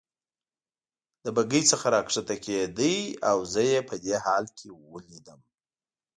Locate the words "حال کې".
4.25-4.67